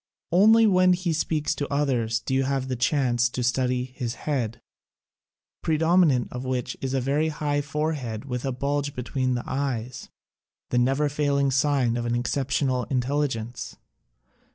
Only 0.31 0.65
when 0.65 0.93
he 0.93 1.13
speaks 1.13 1.53
to 1.53 1.71
others 1.71 2.21
do 2.21 2.33
you 2.33 2.41
have 2.41 2.71
a 2.71 2.75
chance 2.75 3.29
to 3.29 3.43
study 3.43 3.85
his 3.85 4.15
head, 4.25 4.59
predominant 5.61 6.29
of 6.31 6.43
which 6.43 6.75
is 6.81 6.95
a 6.95 6.99
very 6.99 7.29
high 7.29 7.61
forehead 7.61 8.25
with 8.25 8.43
a 8.43 8.51
bulge 8.51 8.95
between 8.95 9.35
the 9.35 9.43
eyes— 9.45 10.09
the 10.71 10.79
neverfailing 10.79 11.53
sign 11.53 11.97
of 11.97 12.07
an 12.07 12.15
exceptional 12.15 12.85
in 12.85 12.99
telligence. 13.01 13.75